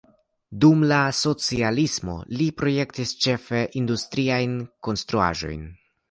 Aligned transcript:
Dum 0.63 0.79
la 0.91 0.99
socialismo 1.17 2.15
li 2.39 2.47
projektis 2.61 3.11
ĉefe 3.25 3.59
industriajn 3.81 4.55
konstruaĵojn. 4.89 5.69